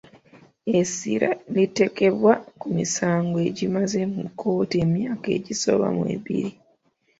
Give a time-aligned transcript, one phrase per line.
[0.79, 6.51] Essira liteekebbwa ku misango egimaze mu kkooti emyaka egisoba mu ebiri.